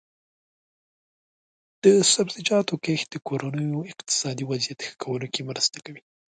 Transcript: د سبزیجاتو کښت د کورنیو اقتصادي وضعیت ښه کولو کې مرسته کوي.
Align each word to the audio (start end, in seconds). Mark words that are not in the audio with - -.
د 1.83 1.85
سبزیجاتو 2.13 2.73
کښت 2.85 3.07
د 3.11 3.15
کورنیو 3.27 3.87
اقتصادي 3.91 4.43
وضعیت 4.51 4.79
ښه 4.87 4.93
کولو 5.03 5.27
کې 5.33 5.47
مرسته 5.49 5.77
کوي. 5.85 6.01